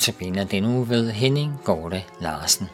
Notabene 0.00 0.44
denne 0.44 0.68
uge 0.68 0.88
ved 0.88 1.10
Henning 1.10 1.58
Gorte 1.64 2.04
Larsen. 2.20 2.68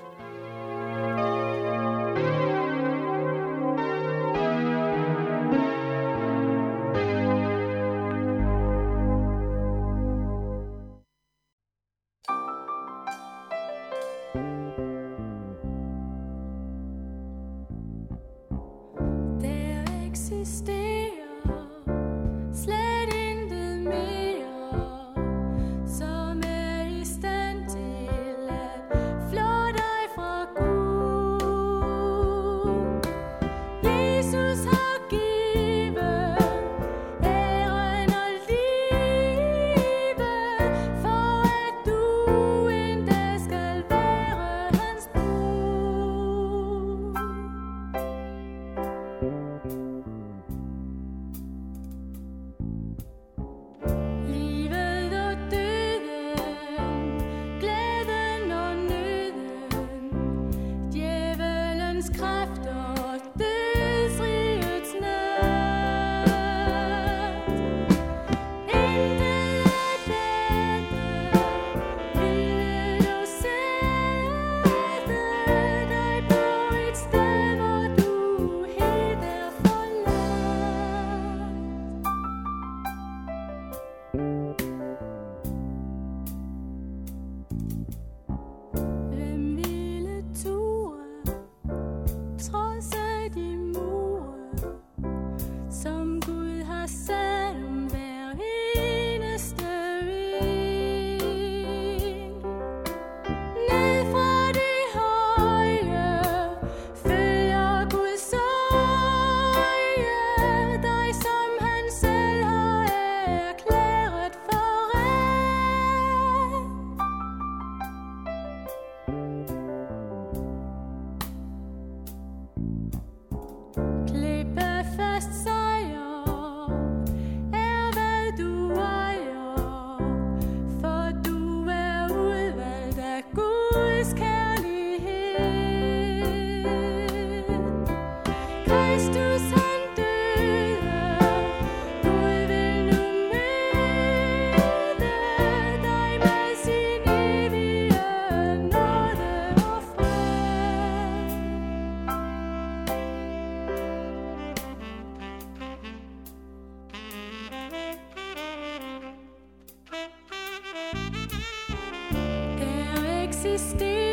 stay 163.59 164.06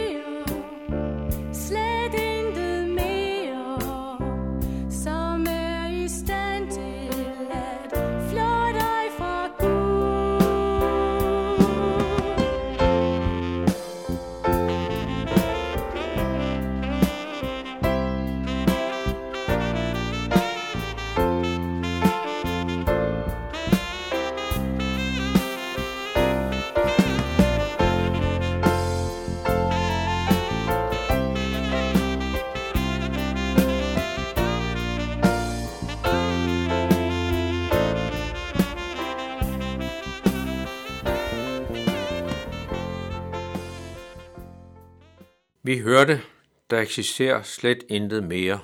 Vi 45.66 45.80
hørte, 45.80 46.22
der 46.70 46.80
eksisterer 46.80 47.42
slet 47.42 47.84
intet 47.90 48.24
mere. 48.24 48.60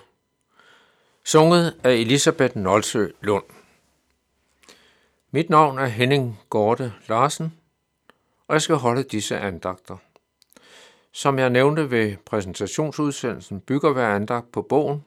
Sunget 1.25 1.79
af 1.83 1.91
Elisabeth 1.91 2.57
Nolsø 2.57 3.07
Lund. 3.21 3.43
Mit 5.31 5.49
navn 5.49 5.77
er 5.77 5.85
Henning 5.85 6.39
Gorte 6.49 6.93
Larsen, 7.07 7.53
og 8.47 8.53
jeg 8.53 8.61
skal 8.61 8.75
holde 8.75 9.03
disse 9.03 9.37
andagter. 9.37 9.97
Som 11.11 11.39
jeg 11.39 11.49
nævnte 11.49 11.91
ved 11.91 12.17
præsentationsudsendelsen, 12.17 13.61
bygger 13.61 13.93
hver 13.93 14.15
andagt 14.15 14.51
på 14.51 14.61
bogen 14.61 15.05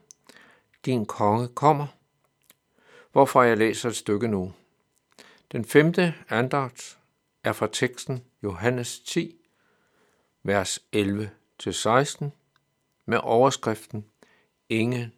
Din 0.85 1.05
konge 1.05 1.47
kommer, 1.47 1.87
hvorfor 3.11 3.43
jeg 3.43 3.57
læser 3.57 3.89
et 3.89 3.95
stykke 3.95 4.27
nu. 4.27 4.53
Den 5.51 5.65
femte 5.65 6.13
andagt 6.29 6.97
er 7.43 7.51
fra 7.53 7.67
teksten 7.71 8.23
Johannes 8.43 8.99
10, 8.99 9.35
vers 10.43 10.79
11 10.91 11.29
til 11.59 11.73
16 11.73 12.33
med 13.05 13.17
overskriften 13.17 14.05
Ingen 14.69 15.13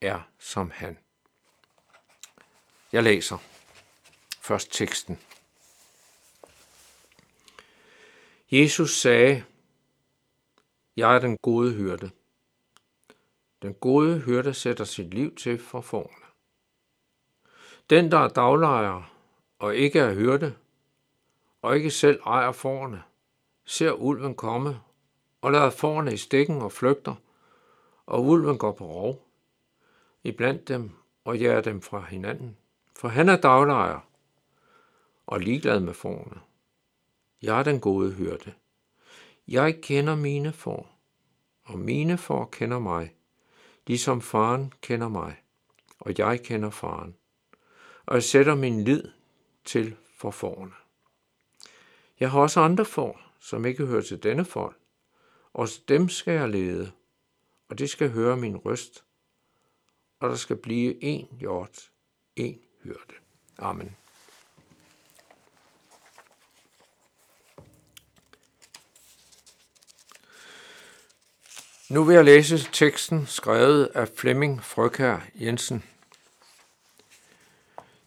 er 0.00 0.20
som 0.38 0.70
han. 0.70 0.98
Jeg 2.92 3.02
læser 3.02 3.38
først 4.40 4.72
teksten. 4.72 5.18
Jesus 8.50 9.00
sagde, 9.00 9.44
Jeg 10.96 11.14
er 11.14 11.18
den 11.18 11.38
gode 11.38 11.72
hyrde. 11.72 12.10
Den 13.62 13.74
gode 13.74 14.18
hyrde 14.18 14.54
sætter 14.54 14.84
sit 14.84 15.14
liv 15.14 15.36
til 15.36 15.58
for 15.58 15.80
forne. 15.80 16.26
Den, 17.90 18.10
der 18.10 18.18
er 18.18 18.28
daglejer 18.28 19.14
og 19.58 19.76
ikke 19.76 19.98
er 19.98 20.14
hyrde, 20.14 20.56
og 21.62 21.76
ikke 21.76 21.90
selv 21.90 22.20
ejer 22.26 22.52
forne, 22.52 23.02
ser 23.64 23.92
ulven 23.92 24.34
komme 24.34 24.80
og 25.40 25.52
lader 25.52 25.70
forne 25.70 26.14
i 26.14 26.16
stikken 26.16 26.62
og 26.62 26.72
flygter, 26.72 27.14
og 28.06 28.24
ulven 28.24 28.58
går 28.58 28.72
på 28.72 28.86
rov 28.86 29.26
iblandt 30.24 30.68
dem 30.68 30.90
og 31.24 31.38
jager 31.38 31.60
dem 31.60 31.82
fra 31.82 32.00
hinanden. 32.00 32.56
For 32.96 33.08
han 33.08 33.28
er 33.28 33.36
daglejer 33.36 34.00
og 35.26 35.40
ligeglad 35.40 35.80
med 35.80 35.94
forne. 35.94 36.40
Jeg 37.42 37.58
er 37.58 37.62
den 37.62 37.80
gode 37.80 38.12
hyrde. 38.12 38.52
Jeg 39.48 39.80
kender 39.82 40.14
mine 40.14 40.52
får, 40.52 40.98
og 41.64 41.78
mine 41.78 42.18
får 42.18 42.48
kender 42.52 42.78
mig, 42.78 43.14
ligesom 43.86 44.20
faren 44.20 44.72
kender 44.80 45.08
mig, 45.08 45.36
og 45.98 46.18
jeg 46.18 46.42
kender 46.42 46.70
faren. 46.70 47.16
Og 48.06 48.14
jeg 48.14 48.22
sætter 48.22 48.54
min 48.54 48.84
lid 48.84 49.02
til 49.64 49.96
for 50.16 50.30
forne. 50.30 50.72
Jeg 52.20 52.30
har 52.30 52.40
også 52.40 52.60
andre 52.60 52.84
får, 52.84 53.20
som 53.38 53.64
ikke 53.64 53.86
hører 53.86 54.02
til 54.02 54.22
denne 54.22 54.44
folk. 54.44 54.79
Også 55.54 55.80
dem 55.88 56.08
skal 56.08 56.34
jeg 56.34 56.48
lede, 56.48 56.92
og 57.68 57.78
de 57.78 57.88
skal 57.88 58.10
høre 58.10 58.36
min 58.36 58.56
røst, 58.56 59.04
og 60.20 60.28
der 60.28 60.36
skal 60.36 60.56
blive 60.56 61.04
en 61.04 61.28
hjort, 61.40 61.90
en 62.36 62.58
hyrde. 62.82 63.14
Amen. 63.58 63.96
Nu 71.90 72.04
vil 72.04 72.14
jeg 72.14 72.24
læse 72.24 72.68
teksten 72.72 73.26
skrevet 73.26 73.86
af 73.94 74.08
Flemming 74.08 74.64
Frøkær 74.64 75.18
Jensen. 75.34 75.84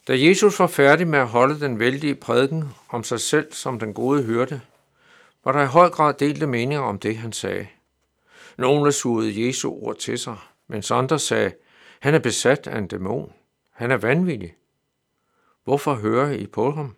Da 0.07 0.19
Jesus 0.19 0.59
var 0.59 0.67
færdig 0.67 1.07
med 1.07 1.19
at 1.19 1.27
holde 1.27 1.59
den 1.59 1.79
vældige 1.79 2.15
prædiken 2.15 2.69
om 2.89 3.03
sig 3.03 3.19
selv 3.19 3.53
som 3.53 3.79
den 3.79 3.93
gode 3.93 4.23
hyrde, 4.23 4.61
var 5.43 5.51
der 5.51 5.63
i 5.63 5.67
høj 5.67 5.89
grad 5.89 6.13
delte 6.13 6.47
meninger 6.47 6.83
om 6.83 6.99
det, 6.99 7.17
han 7.17 7.33
sagde. 7.33 7.67
Nogle 8.57 8.91
sugede 8.91 9.47
Jesu 9.47 9.71
ord 9.71 9.95
til 9.95 10.19
sig, 10.19 10.37
mens 10.67 10.91
andre 10.91 11.19
sagde, 11.19 11.53
han 11.99 12.13
er 12.13 12.19
besat 12.19 12.67
af 12.67 12.77
en 12.77 12.87
dæmon. 12.87 13.33
Han 13.71 13.91
er 13.91 13.97
vanvittig. 13.97 14.55
Hvorfor 15.63 15.93
hører 15.93 16.31
I 16.31 16.47
på 16.47 16.71
ham? 16.71 16.95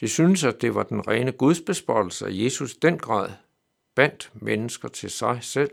De 0.00 0.08
synes, 0.08 0.44
at 0.44 0.62
det 0.62 0.74
var 0.74 0.82
den 0.82 1.08
rene 1.08 1.32
gudsbespottelse 1.32 2.26
at 2.26 2.38
Jesus 2.38 2.74
den 2.76 2.98
grad 2.98 3.30
bandt 3.94 4.30
mennesker 4.34 4.88
til 4.88 5.10
sig 5.10 5.38
selv, 5.42 5.70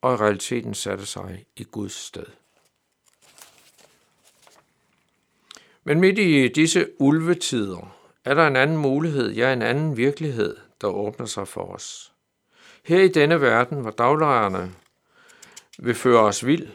og 0.00 0.12
i 0.12 0.16
realiteten 0.16 0.74
satte 0.74 1.06
sig 1.06 1.44
i 1.56 1.64
Guds 1.64 1.92
sted. 1.92 2.26
Men 5.84 6.00
midt 6.00 6.18
i 6.18 6.48
disse 6.48 6.88
ulvetider 6.98 8.03
er 8.24 8.34
der 8.34 8.46
en 8.46 8.56
anden 8.56 8.76
mulighed, 8.76 9.32
ja 9.32 9.52
en 9.52 9.62
anden 9.62 9.96
virkelighed, 9.96 10.56
der 10.80 10.86
åbner 10.86 11.26
sig 11.26 11.48
for 11.48 11.74
os. 11.74 12.12
Her 12.84 13.00
i 13.00 13.08
denne 13.08 13.40
verden, 13.40 13.80
hvor 13.80 13.90
daglejerne 13.90 14.74
vil 15.78 15.94
føre 15.94 16.20
os 16.20 16.46
vild, 16.46 16.68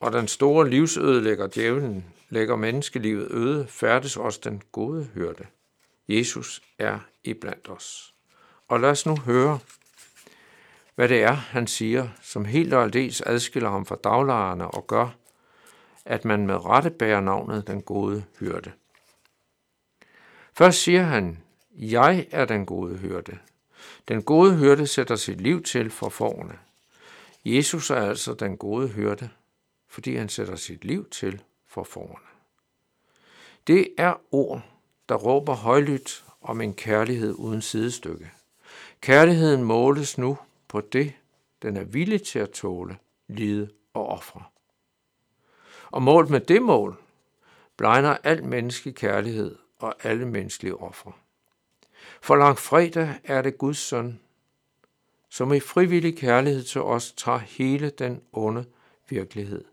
og 0.00 0.12
den 0.12 0.28
store 0.28 0.70
livsødelægger 0.70 1.46
djævlen 1.46 2.04
lægger 2.28 2.56
menneskelivet 2.56 3.30
øde, 3.30 3.66
færdes 3.66 4.16
os 4.16 4.38
den 4.38 4.62
gode 4.72 5.08
hørte. 5.14 5.46
Jesus 6.08 6.62
er 6.78 6.98
iblandt 7.24 7.68
os. 7.70 8.14
Og 8.68 8.80
lad 8.80 8.90
os 8.90 9.06
nu 9.06 9.16
høre, 9.16 9.58
hvad 10.94 11.08
det 11.08 11.22
er, 11.22 11.32
han 11.32 11.66
siger, 11.66 12.08
som 12.22 12.44
helt 12.44 12.74
og 12.74 12.82
aldeles 12.82 13.20
adskiller 13.20 13.70
ham 13.70 13.86
fra 13.86 13.96
daglejerne 14.04 14.68
og 14.68 14.86
gør, 14.86 15.08
at 16.04 16.24
man 16.24 16.46
med 16.46 16.64
rette 16.64 16.90
bærer 16.90 17.20
navnet 17.20 17.66
den 17.66 17.82
gode 17.82 18.24
hyrde. 18.40 18.72
Først 20.56 20.82
siger 20.82 21.02
han, 21.02 21.42
jeg 21.70 22.26
er 22.30 22.44
den 22.44 22.66
gode 22.66 22.96
hyrde. 22.96 23.38
Den 24.08 24.22
gode 24.22 24.56
hyrde 24.56 24.86
sætter 24.86 25.16
sit 25.16 25.40
liv 25.40 25.62
til 25.62 25.90
for 25.90 26.08
forne. 26.08 26.58
Jesus 27.44 27.90
er 27.90 27.96
altså 27.96 28.34
den 28.34 28.56
gode 28.56 28.88
hyrde, 28.88 29.28
fordi 29.88 30.16
han 30.16 30.28
sætter 30.28 30.56
sit 30.56 30.84
liv 30.84 31.10
til 31.10 31.42
for 31.66 31.84
forne. 31.84 32.24
Det 33.66 33.88
er 33.98 34.14
ord, 34.30 34.62
der 35.08 35.14
råber 35.14 35.54
højlydt 35.54 36.24
om 36.42 36.60
en 36.60 36.74
kærlighed 36.74 37.34
uden 37.38 37.62
sidestykke. 37.62 38.30
Kærligheden 39.00 39.64
måles 39.64 40.18
nu 40.18 40.38
på 40.68 40.80
det, 40.80 41.12
den 41.62 41.76
er 41.76 41.84
villig 41.84 42.22
til 42.22 42.38
at 42.38 42.50
tåle, 42.50 42.98
lide 43.28 43.68
og 43.94 44.06
ofre. 44.06 44.42
Og 45.90 46.02
målt 46.02 46.30
med 46.30 46.40
det 46.40 46.62
mål, 46.62 46.96
blegner 47.76 48.16
al 48.22 48.44
menneskelig 48.44 48.94
kærlighed 48.94 49.56
og 49.84 49.94
alle 50.02 50.26
menneskelige 50.26 50.76
ofre. 50.76 51.12
For 52.20 52.36
langt 52.36 52.60
fredag 52.60 53.14
er 53.24 53.42
det 53.42 53.58
Guds 53.58 53.78
søn, 53.78 54.20
som 55.28 55.52
i 55.52 55.60
frivillig 55.60 56.16
kærlighed 56.16 56.62
til 56.62 56.80
os 56.80 57.12
tager 57.12 57.38
hele 57.38 57.90
den 57.90 58.22
onde 58.32 58.64
virkelighed, 59.08 59.64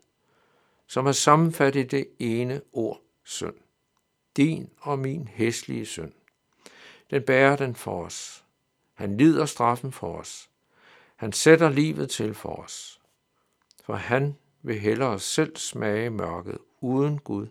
som 0.86 1.06
er 1.06 1.12
sammenfattet 1.12 1.80
i 1.80 1.86
det 1.86 2.08
ene 2.18 2.60
ord 2.72 3.00
søn. 3.24 3.54
Din 4.36 4.70
og 4.80 4.98
min 4.98 5.28
hæslige 5.28 5.86
søn. 5.86 6.12
Den 7.10 7.22
bærer 7.22 7.56
den 7.56 7.74
for 7.74 8.04
os. 8.04 8.44
Han 8.94 9.16
lider 9.16 9.46
straffen 9.46 9.92
for 9.92 10.18
os. 10.18 10.50
Han 11.16 11.32
sætter 11.32 11.70
livet 11.70 12.10
til 12.10 12.34
for 12.34 12.54
os. 12.54 13.00
For 13.84 13.94
han 13.94 14.36
vil 14.62 14.80
hellere 14.80 15.20
selv 15.20 15.56
smage 15.56 16.10
mørket 16.10 16.58
uden 16.80 17.18
Gud 17.18 17.46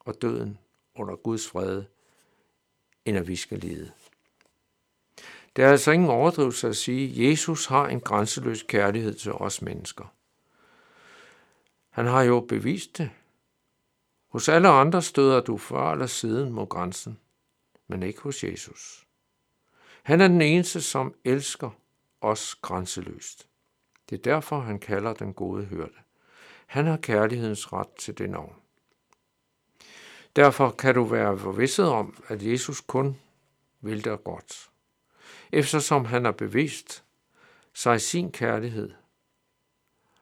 og 0.00 0.22
døden 0.22 0.58
under 0.94 1.16
Guds 1.16 1.48
fred, 1.48 1.84
end 3.04 3.18
at 3.18 3.28
vi 3.28 3.36
skal 3.36 3.58
lide. 3.58 3.92
Det 5.56 5.64
er 5.64 5.70
altså 5.70 5.90
ingen 5.90 6.08
overdrivelse 6.08 6.68
at 6.68 6.76
sige, 6.76 7.10
at 7.10 7.30
Jesus 7.30 7.66
har 7.66 7.88
en 7.88 8.00
grænseløs 8.00 8.62
kærlighed 8.62 9.14
til 9.14 9.32
os 9.32 9.62
mennesker. 9.62 10.14
Han 11.90 12.06
har 12.06 12.22
jo 12.22 12.40
bevist 12.40 12.98
det. 12.98 13.10
Hos 14.28 14.48
alle 14.48 14.68
andre 14.68 15.02
støder 15.02 15.40
du 15.40 15.58
før 15.58 15.92
eller 15.92 16.06
siden 16.06 16.52
mod 16.52 16.66
grænsen, 16.66 17.18
men 17.88 18.02
ikke 18.02 18.20
hos 18.20 18.44
Jesus. 18.44 19.06
Han 20.02 20.20
er 20.20 20.28
den 20.28 20.42
eneste, 20.42 20.80
som 20.80 21.14
elsker 21.24 21.70
os 22.20 22.54
grænseløst. 22.54 23.48
Det 24.10 24.18
er 24.18 24.22
derfor, 24.22 24.60
han 24.60 24.78
kalder 24.78 25.12
den 25.12 25.34
gode 25.34 25.64
hørte. 25.64 25.94
Han 26.66 26.86
har 26.86 26.96
kærlighedens 26.96 27.72
ret 27.72 27.88
til 27.98 28.18
det 28.18 28.30
navn. 28.30 28.54
Derfor 30.36 30.70
kan 30.70 30.94
du 30.94 31.04
være 31.04 31.38
forvisset 31.38 31.88
om, 31.88 32.16
at 32.28 32.42
Jesus 32.42 32.80
kun 32.80 33.16
vil 33.80 34.04
dig 34.04 34.18
godt. 34.24 34.70
Eftersom 35.52 36.04
han 36.04 36.24
har 36.24 36.32
bevist 36.32 37.04
sig 37.74 38.00
sin 38.00 38.32
kærlighed, 38.32 38.90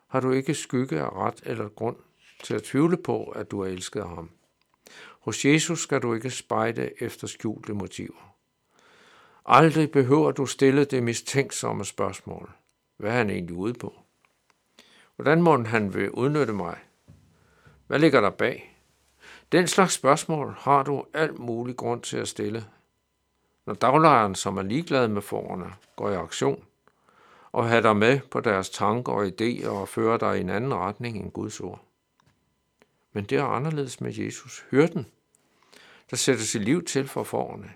har 0.08 0.20
du 0.20 0.30
ikke 0.30 0.54
skygge 0.54 1.00
af 1.00 1.10
ret 1.12 1.42
eller 1.46 1.68
grund 1.68 1.96
til 2.44 2.54
at 2.54 2.62
tvivle 2.62 2.96
på, 2.96 3.24
at 3.24 3.50
du 3.50 3.60
er 3.60 3.66
elsket 3.66 4.00
af 4.00 4.08
ham. 4.08 4.30
Hos 5.20 5.44
Jesus 5.44 5.82
skal 5.82 6.02
du 6.02 6.14
ikke 6.14 6.30
spejde 6.30 6.90
efter 7.02 7.26
skjulte 7.26 7.74
motiver. 7.74 8.36
Aldrig 9.44 9.90
behøver 9.90 10.32
du 10.32 10.46
stille 10.46 10.84
det 10.84 11.02
mistænksomme 11.02 11.84
spørgsmål. 11.84 12.50
Hvad 12.96 13.10
er 13.10 13.16
han 13.16 13.30
egentlig 13.30 13.56
ude 13.56 13.74
på? 13.74 13.94
Hvordan 15.16 15.42
må 15.42 15.64
han 15.64 15.94
vil 15.94 16.10
udnytte 16.10 16.52
mig? 16.52 16.78
Hvad 17.86 17.98
ligger 17.98 18.20
der 18.20 18.30
bag? 18.30 18.71
Den 19.52 19.66
slags 19.66 19.94
spørgsmål 19.94 20.54
har 20.58 20.82
du 20.82 21.04
alt 21.14 21.38
mulig 21.38 21.76
grund 21.76 22.02
til 22.02 22.16
at 22.16 22.28
stille. 22.28 22.66
Når 23.66 23.74
daglejeren, 23.74 24.34
som 24.34 24.56
er 24.56 24.62
ligeglad 24.62 25.08
med 25.08 25.22
forerne, 25.22 25.74
går 25.96 26.10
i 26.10 26.14
aktion 26.14 26.64
og 27.52 27.68
har 27.68 27.80
dig 27.80 27.96
med 27.96 28.20
på 28.30 28.40
deres 28.40 28.70
tanker 28.70 29.12
og 29.12 29.26
idéer 29.26 29.68
og 29.68 29.88
fører 29.88 30.18
dig 30.18 30.38
i 30.38 30.40
en 30.40 30.50
anden 30.50 30.74
retning 30.74 31.16
end 31.16 31.32
Guds 31.32 31.60
ord. 31.60 31.84
Men 33.12 33.24
det 33.24 33.38
er 33.38 33.44
anderledes 33.44 34.00
med 34.00 34.14
Jesus. 34.14 34.64
Hør 34.70 34.86
den, 34.86 35.06
der 36.10 36.16
sætter 36.16 36.44
sit 36.44 36.62
liv 36.62 36.84
til 36.84 37.08
for 37.08 37.22
forerne. 37.22 37.72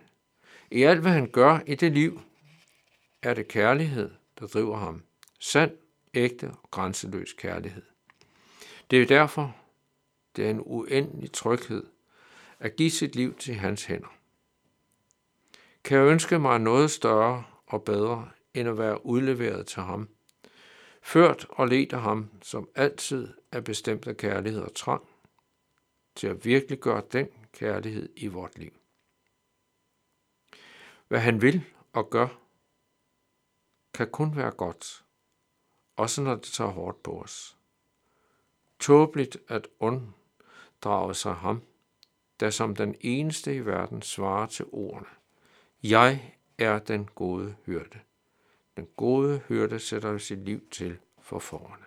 I 0.70 0.82
alt, 0.82 1.00
hvad 1.00 1.12
han 1.12 1.30
gør 1.30 1.58
i 1.66 1.74
det 1.74 1.92
liv, 1.92 2.20
er 3.22 3.34
det 3.34 3.48
kærlighed, 3.48 4.10
der 4.40 4.46
driver 4.46 4.76
ham. 4.76 5.02
Sand, 5.40 5.72
ægte 6.14 6.50
og 6.62 6.70
grænseløs 6.70 7.32
kærlighed. 7.32 7.82
Det 8.90 9.02
er 9.02 9.06
derfor, 9.06 9.54
det 10.36 10.46
er 10.46 10.50
en 10.50 10.62
uendelig 10.64 11.32
tryghed 11.32 11.86
at 12.58 12.76
give 12.76 12.90
sit 12.90 13.16
liv 13.16 13.34
til 13.34 13.54
hans 13.54 13.84
hænder. 13.84 14.16
Kan 15.84 15.98
jeg 15.98 16.06
ønske 16.06 16.38
mig 16.38 16.60
noget 16.60 16.90
større 16.90 17.44
og 17.66 17.84
bedre, 17.84 18.30
end 18.54 18.68
at 18.68 18.78
være 18.78 19.06
udleveret 19.06 19.66
til 19.66 19.82
ham, 19.82 20.08
ført 21.02 21.46
og 21.50 21.68
ledt 21.68 21.92
af 21.92 22.00
ham, 22.00 22.30
som 22.42 22.68
altid 22.74 23.28
er 23.52 23.60
bestemt 23.60 24.06
af 24.06 24.16
kærlighed 24.16 24.62
og 24.62 24.74
trang, 24.74 25.08
til 26.14 26.26
at 26.26 26.44
virkelig 26.44 26.78
gøre 26.78 27.02
den 27.12 27.28
kærlighed 27.52 28.08
i 28.16 28.26
vort 28.26 28.58
liv. 28.58 28.72
Hvad 31.08 31.20
han 31.20 31.42
vil 31.42 31.64
og 31.92 32.10
gør, 32.10 32.28
kan 33.94 34.10
kun 34.10 34.36
være 34.36 34.50
godt, 34.50 35.04
også 35.96 36.22
når 36.22 36.34
det 36.34 36.44
tager 36.52 36.70
hårdt 36.70 37.02
på 37.02 37.20
os. 37.20 37.56
Tåbeligt 38.80 39.38
at 39.48 39.68
unddrage 40.86 41.14
sig 41.14 41.34
ham, 41.34 41.62
der 42.40 42.50
som 42.50 42.76
den 42.76 42.94
eneste 43.00 43.54
i 43.54 43.66
verden 43.66 44.02
svarer 44.02 44.46
til 44.46 44.64
ordene. 44.72 45.06
Jeg 45.82 46.32
er 46.58 46.78
den 46.78 47.08
gode 47.14 47.56
hyrde. 47.66 47.98
Den 48.76 48.88
gode 48.96 49.40
hyrde 49.48 49.78
sætter 49.78 50.18
sit 50.18 50.38
liv 50.38 50.60
til 50.70 50.98
for 51.20 51.38
forerne. 51.38 51.84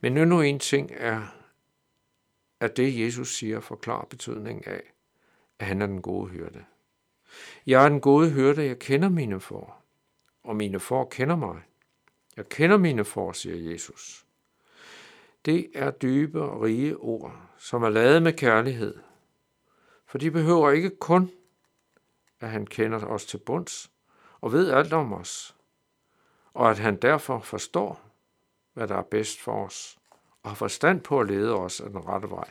Men 0.00 0.16
endnu 0.16 0.40
en 0.40 0.58
ting 0.58 0.90
er, 0.94 1.22
at 2.60 2.76
det 2.76 3.00
Jesus 3.00 3.36
siger 3.36 3.60
forklarer 3.60 4.04
betydningen 4.04 4.64
af, 4.66 4.82
at 5.58 5.66
han 5.66 5.82
er 5.82 5.86
den 5.86 6.02
gode 6.02 6.28
hyrde. 6.28 6.64
Jeg 7.66 7.84
er 7.84 7.88
den 7.88 8.00
gode 8.00 8.30
hyrde, 8.30 8.66
jeg 8.66 8.78
kender 8.78 9.08
mine 9.08 9.40
får, 9.40 9.82
og 10.42 10.56
mine 10.56 10.80
får 10.80 11.04
kender 11.04 11.36
mig. 11.36 11.62
Jeg 12.36 12.48
kender 12.48 12.76
mine 12.76 13.04
får, 13.04 13.32
siger 13.32 13.72
Jesus. 13.72 14.23
Det 15.44 15.70
er 15.74 15.90
dybe 15.90 16.42
og 16.42 16.60
rige 16.62 16.96
ord, 16.96 17.36
som 17.58 17.82
er 17.82 17.88
lavet 17.88 18.22
med 18.22 18.32
kærlighed, 18.32 18.96
for 20.06 20.18
de 20.18 20.30
behøver 20.30 20.70
ikke 20.70 20.90
kun 20.90 21.30
at 22.44 22.50
han 22.50 22.66
kender 22.66 23.06
os 23.06 23.26
til 23.26 23.38
bunds 23.38 23.90
og 24.40 24.52
ved 24.52 24.70
alt 24.70 24.92
om 24.92 25.12
os, 25.12 25.56
og 26.54 26.70
at 26.70 26.78
han 26.78 26.96
derfor 26.96 27.38
forstår, 27.38 28.00
hvad 28.72 28.88
der 28.88 28.96
er 28.96 29.02
bedst 29.02 29.40
for 29.40 29.64
os, 29.64 29.98
og 30.42 30.50
har 30.50 30.54
forstand 30.54 31.00
på 31.00 31.20
at 31.20 31.26
lede 31.26 31.54
os 31.54 31.80
af 31.80 31.90
den 31.90 32.06
rette 32.06 32.30
vej. 32.30 32.50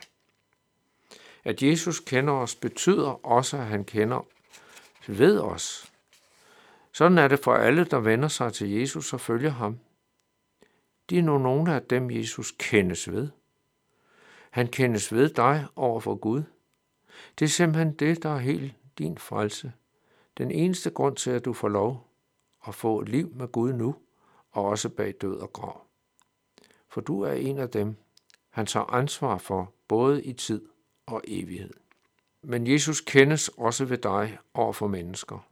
At 1.44 1.64
Jesus 1.64 2.00
kender 2.00 2.34
os 2.34 2.56
betyder 2.56 3.26
også, 3.26 3.58
at 3.58 3.66
han 3.66 3.86
kender 3.86 4.28
ved 5.08 5.40
os. 5.40 5.92
Sådan 6.92 7.18
er 7.18 7.28
det 7.28 7.40
for 7.40 7.54
alle, 7.54 7.86
der 7.86 8.00
vender 8.00 8.28
sig 8.28 8.54
til 8.54 8.70
Jesus 8.70 9.14
og 9.14 9.22
følger 9.22 9.50
ham 9.52 9.80
det 11.10 11.18
er 11.18 11.24
nu 11.24 11.38
nogle 11.38 11.74
af 11.76 11.82
dem, 11.82 12.12
Jesus 12.12 12.52
kendes 12.52 13.12
ved. 13.12 13.30
Han 14.52 14.68
kendes 14.68 15.14
ved 15.14 15.30
dig 15.30 15.66
over 15.76 16.00
for 16.00 16.16
Gud. 16.16 16.44
Det 17.40 17.46
er 17.46 17.50
simpelthen 17.50 17.94
det, 17.94 18.24
der 18.24 18.30
er 18.30 18.40
helt 18.40 18.74
din 18.98 19.18
frelse. 19.18 19.74
Den 20.38 20.52
eneste 20.52 20.90
grund 20.90 21.16
til, 21.16 21.32
at 21.32 21.46
du 21.46 21.54
får 21.54 21.70
lov 21.70 22.08
at 22.68 22.76
få 22.76 23.02
et 23.02 23.10
liv 23.10 23.32
med 23.36 23.48
Gud 23.48 23.74
nu, 23.74 23.96
og 24.52 24.66
også 24.66 24.90
bag 24.90 25.14
død 25.22 25.38
og 25.38 25.54
grav. 25.54 25.82
For 26.90 27.02
du 27.02 27.22
er 27.22 27.34
en 27.34 27.58
af 27.58 27.70
dem, 27.70 27.96
han 28.50 28.66
tager 28.66 28.86
ansvar 28.86 29.38
for, 29.38 29.74
både 29.88 30.24
i 30.24 30.34
tid 30.34 30.62
og 31.06 31.22
evighed. 31.28 31.74
Men 32.42 32.68
Jesus 32.68 33.02
kendes 33.02 33.48
også 33.48 33.86
ved 33.86 33.98
dig 33.98 34.38
over 34.54 34.74
for 34.74 34.88
mennesker. 34.88 35.48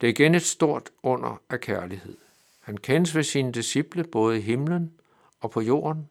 Det 0.00 0.06
er 0.06 0.10
igen 0.10 0.34
et 0.34 0.42
stort 0.42 0.90
under 1.02 1.42
af 1.50 1.60
kærlighed. 1.60 2.16
Han 2.68 2.76
kendes 2.76 3.14
ved 3.16 3.22
sine 3.22 3.52
disciple 3.52 4.04
både 4.04 4.38
i 4.38 4.40
himlen 4.40 4.92
og 5.40 5.50
på 5.50 5.60
jorden, 5.60 6.08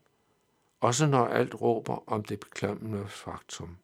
også 0.80 1.06
når 1.06 1.26
alt 1.28 1.62
råber 1.62 2.04
om 2.12 2.24
det 2.24 2.40
beklemmende 2.40 3.08
faktum. 3.08 3.78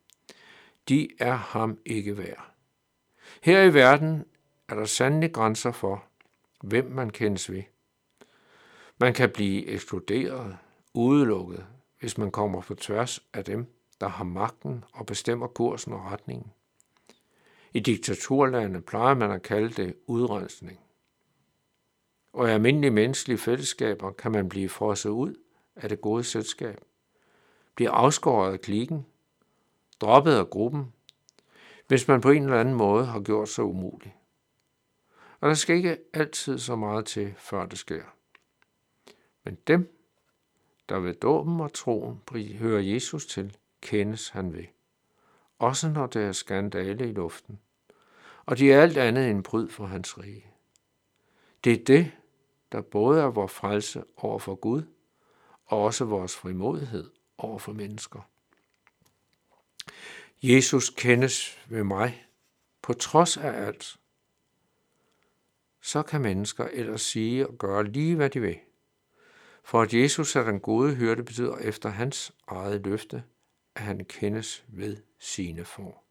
De 0.90 1.10
er 1.20 1.34
ham 1.34 1.78
ikke 1.86 2.18
værd. 2.18 2.52
Her 3.42 3.64
i 3.64 3.74
verden 3.74 4.26
er 4.70 4.76
der 4.76 4.86
sandelig 4.86 5.34
grænser 5.34 5.72
for, 5.72 6.04
hvem 6.62 6.86
man 6.86 7.10
kendes 7.10 7.52
ved. 7.52 7.64
Man 8.98 9.14
kan 9.14 9.30
blive 9.30 9.66
ekskluderet, 9.68 10.58
udelukket, 10.94 11.66
hvis 12.00 12.18
man 12.18 12.32
kommer 12.32 12.62
på 12.62 12.76
tværs 12.76 13.24
af 13.34 13.46
dem, 13.46 13.66
der 14.02 14.08
har 14.08 14.24
magten 14.24 14.84
og 14.94 15.06
bestemmer 15.06 15.48
kursen 15.48 15.94
og 15.94 16.06
retningen. 16.06 16.52
I 17.74 17.80
diktaturlande 17.80 18.82
plejer 18.82 19.16
man 19.16 19.32
at 19.32 19.42
kalde 19.42 19.70
det 19.84 19.96
udrensning. 20.08 20.80
Og 22.34 22.48
i 22.48 22.52
almindelige 22.52 22.92
menneskelige 22.92 23.38
fællesskaber 23.38 24.12
kan 24.12 24.32
man 24.32 24.50
blive 24.50 24.70
frosset 24.70 25.10
ud 25.10 25.36
af 25.76 25.90
det 25.90 26.02
gode 26.02 26.24
selskab, 26.24 26.82
blive 27.76 27.90
afskåret 27.90 28.54
af 28.54 28.62
klikken, 28.62 29.06
droppet 30.02 30.34
af 30.34 30.50
gruppen, 30.50 30.94
hvis 31.88 32.08
man 32.08 32.22
på 32.22 32.30
en 32.30 32.44
eller 32.44 32.60
anden 32.60 32.76
måde 32.76 33.06
har 33.06 33.20
gjort 33.20 33.50
sig 33.50 33.64
umulig. 33.64 34.16
Og 35.40 35.50
der 35.50 35.56
skal 35.56 35.76
ikke 35.76 35.98
altid 36.14 36.60
så 36.60 36.76
meget 36.76 37.06
til, 37.06 37.34
før 37.38 37.66
det 37.66 37.80
sker. 37.80 38.04
Men 39.44 39.58
dem, 39.68 40.00
der 40.90 41.00
ved 41.00 41.14
dåben 41.14 41.60
og 41.60 41.74
troen 41.74 42.22
hører 42.58 42.82
Jesus 42.82 43.26
til, 43.26 43.58
kendes 43.82 44.30
han 44.30 44.54
ved. 44.54 44.66
Også 45.60 45.90
når 45.90 46.08
der 46.08 46.22
er 46.22 46.32
skandale 46.32 47.10
i 47.10 47.14
luften. 47.14 47.60
Og 48.46 48.58
de 48.58 48.72
er 48.72 48.82
alt 48.82 48.98
andet 48.98 49.30
end 49.30 49.44
bryd 49.44 49.70
for 49.70 49.86
hans 49.86 50.18
rige. 50.18 50.46
Det 51.64 51.74
er 51.74 51.84
det, 51.84 52.12
der 52.74 52.82
både 52.82 53.22
er 53.22 53.26
vores 53.26 53.52
frelse 53.52 54.04
over 54.18 54.40
for 54.40 54.56
Gud, 54.56 54.84
og 55.66 55.84
også 55.84 56.06
vores 56.06 56.36
frimodighed 56.36 57.12
over 57.38 57.60
for 57.60 57.74
mennesker. 57.74 58.30
Jesus 60.44 60.90
kendes 60.90 61.60
ved 61.70 61.84
mig, 61.84 62.26
på 62.82 62.94
trods 62.94 63.38
af 63.38 63.66
alt. 63.66 63.98
Så 65.82 66.04
kan 66.04 66.22
mennesker 66.22 66.68
ellers 66.68 67.02
sige 67.02 67.48
og 67.48 67.58
gøre 67.58 67.84
lige, 67.84 68.16
hvad 68.16 68.30
de 68.30 68.42
vil. 68.42 68.60
For 69.64 69.82
at 69.82 69.94
Jesus 69.94 70.36
er 70.36 70.44
den 70.44 70.60
gode 70.60 70.96
hørte, 70.96 71.24
betyder 71.24 71.58
efter 71.58 71.90
hans 71.90 72.34
eget 72.48 72.86
løfte, 72.86 73.24
at 73.76 73.82
han 73.82 74.06
kendes 74.06 74.64
ved 74.68 74.98
sine 75.20 75.66
får. 75.66 76.06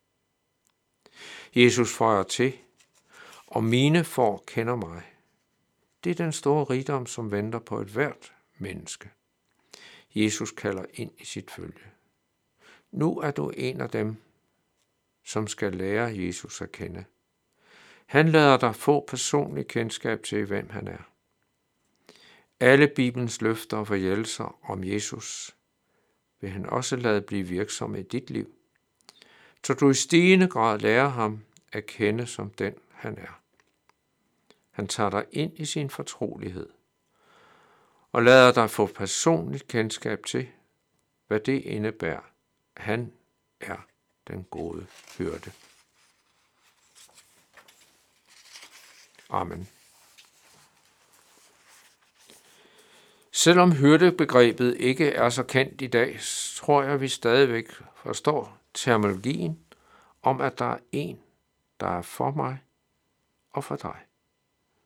Jesus 1.54 1.96
føjer 1.96 2.22
til, 2.22 2.52
og 3.46 3.64
mine 3.64 4.04
får 4.04 4.44
kender 4.46 4.76
mig. 4.76 5.11
Det 6.04 6.10
er 6.10 6.14
den 6.14 6.32
store 6.32 6.64
rigdom, 6.64 7.06
som 7.06 7.30
venter 7.30 7.58
på 7.58 7.80
et 7.80 7.88
hvert 7.88 8.32
menneske. 8.58 9.10
Jesus 10.14 10.50
kalder 10.50 10.84
ind 10.94 11.10
i 11.18 11.24
sit 11.24 11.50
følge. 11.50 11.84
Nu 12.90 13.18
er 13.18 13.30
du 13.30 13.50
en 13.50 13.80
af 13.80 13.90
dem, 13.90 14.16
som 15.24 15.46
skal 15.46 15.74
lære 15.74 16.16
Jesus 16.16 16.60
at 16.60 16.72
kende. 16.72 17.04
Han 18.06 18.28
lader 18.28 18.56
dig 18.56 18.76
få 18.76 19.04
personlig 19.08 19.68
kendskab 19.68 20.22
til, 20.22 20.44
hvem 20.44 20.70
han 20.70 20.88
er. 20.88 21.08
Alle 22.60 22.88
Bibelens 22.88 23.40
løfter 23.40 23.76
og 23.76 23.86
forhjælelser 23.86 24.58
om 24.70 24.84
Jesus 24.84 25.56
vil 26.40 26.50
han 26.50 26.66
også 26.66 26.96
lade 26.96 27.22
blive 27.22 27.48
virksom 27.48 27.94
i 27.94 28.02
dit 28.02 28.30
liv, 28.30 28.54
så 29.64 29.74
du 29.74 29.90
i 29.90 29.94
stigende 29.94 30.48
grad 30.48 30.78
lærer 30.78 31.08
ham 31.08 31.44
at 31.72 31.86
kende 31.86 32.26
som 32.26 32.50
den, 32.50 32.74
han 32.90 33.18
er. 33.18 33.41
Han 34.72 34.86
tager 34.86 35.10
dig 35.10 35.24
ind 35.30 35.52
i 35.58 35.64
sin 35.64 35.90
fortrolighed 35.90 36.68
og 38.12 38.22
lader 38.22 38.52
dig 38.52 38.70
få 38.70 38.86
personligt 38.86 39.68
kendskab 39.68 40.24
til, 40.26 40.48
hvad 41.26 41.40
det 41.40 41.62
indebærer. 41.62 42.20
Han 42.76 43.12
er 43.60 43.86
den 44.28 44.44
gode 44.44 44.86
hørte. 45.18 45.52
Amen. 49.30 49.68
Selvom 53.32 53.72
hyrdebegrebet 53.72 54.76
ikke 54.76 55.10
er 55.10 55.28
så 55.28 55.42
kendt 55.42 55.80
i 55.80 55.86
dag, 55.86 56.18
tror 56.56 56.82
jeg, 56.82 57.00
vi 57.00 57.08
stadigvæk 57.08 57.66
forstår 57.94 58.58
terminologien 58.74 59.58
om, 60.22 60.40
at 60.40 60.58
der 60.58 60.64
er 60.64 60.78
en, 60.92 61.20
der 61.80 61.86
er 61.86 62.02
for 62.02 62.30
mig 62.30 62.58
og 63.50 63.64
for 63.64 63.76
dig, 63.76 63.96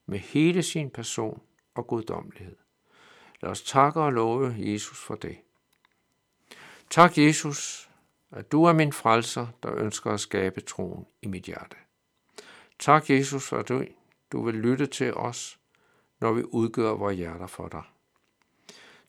med 0.07 0.19
hele 0.19 0.63
sin 0.63 0.91
person 0.91 1.43
og 1.75 1.87
guddommelighed. 1.87 2.57
Lad 3.43 3.51
os 3.51 3.63
takke 3.63 4.01
og 4.01 4.13
love 4.13 4.55
Jesus 4.59 4.99
for 4.99 5.15
det. 5.15 5.39
Tak, 6.91 7.19
Jesus, 7.19 7.91
at 8.31 8.53
du 8.53 8.65
er 8.65 8.73
min 8.73 8.93
frelser, 8.93 9.47
der 9.63 9.75
ønsker 9.75 10.11
at 10.11 10.21
skabe 10.21 10.61
troen 10.61 11.07
i 11.23 11.27
mit 11.27 11.45
hjerte. 11.45 11.77
Tak, 12.79 13.11
Jesus, 13.11 13.49
for 13.49 13.59
at 13.59 13.69
du, 13.69 13.85
du 14.33 14.45
vil 14.45 14.55
lytte 14.55 14.87
til 14.87 15.15
os, 15.15 15.59
når 16.21 16.33
vi 16.33 16.43
udgør 16.45 16.91
vores 16.91 17.17
hjerter 17.17 17.47
for 17.47 17.69
dig. 17.69 17.83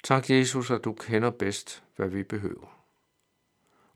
Tak, 0.03 0.29
Jesus, 0.29 0.71
at 0.71 0.83
du 0.83 0.93
kender 0.93 1.29
bedst, 1.29 1.83
hvad 1.95 2.07
vi 2.07 2.23
behøver. 2.23 2.83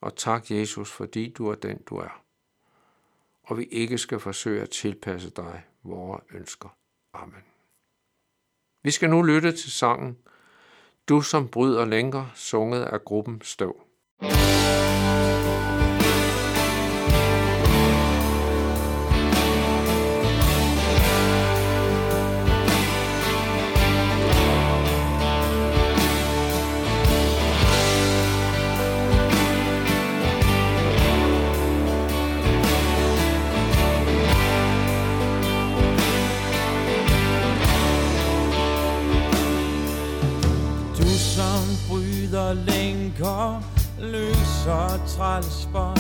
Og 0.01 0.15
tak, 0.15 0.51
Jesus, 0.51 0.91
fordi 0.91 1.29
du 1.29 1.48
er 1.48 1.55
den, 1.55 1.77
du 1.77 1.96
er. 1.96 2.24
Og 3.43 3.58
vi 3.58 3.63
ikke 3.63 3.98
skal 3.98 4.20
forsøge 4.20 4.62
at 4.62 4.70
tilpasse 4.70 5.29
dig 5.29 5.63
vores 5.84 6.24
ønsker. 6.31 6.77
Amen. 7.13 7.44
Vi 8.84 8.91
skal 8.91 9.10
nu 9.10 9.22
lytte 9.22 9.51
til 9.51 9.72
sangen 9.72 10.18
Du 11.10 11.22
som 11.22 11.48
bryder 11.48 11.86
lænker, 11.86 12.25
sunget 12.36 12.84
af 12.84 13.03
gruppen 13.06 13.41
Støv. 13.41 13.75
Lænker 42.53 43.63
løser 44.00 45.05
trælsbånd 45.08 46.00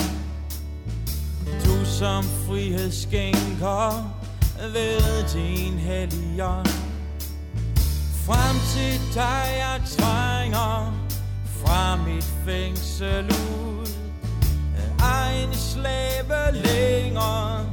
Du 1.65 1.85
som 1.85 2.23
frihed 2.23 2.91
skænker 2.91 4.13
ved 4.73 5.33
din 5.33 5.79
helligånd 5.79 6.67
Frem 8.25 8.55
til 8.73 9.13
dig 9.13 9.45
jeg 9.57 9.81
trænger 9.97 11.01
fra 11.45 11.95
mit 11.95 12.23
fængsel 12.45 13.25
ud. 13.25 13.87
Egen 14.99 15.53
slave 15.53 16.51
længere, 16.51 17.65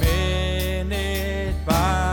men 0.00 0.92
et 0.92 1.54
barn 1.68 2.11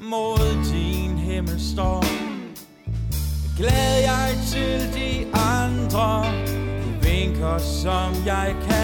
mod 0.00 0.64
din 0.72 1.18
himmel 1.18 1.60
står. 1.72 2.04
Glad 3.56 4.02
jeg 4.02 4.38
til 4.52 4.94
de 4.94 5.26
andre, 5.32 6.24
du 6.84 7.08
vinker 7.08 7.58
som 7.58 8.26
jeg 8.26 8.56
kan. 8.68 8.83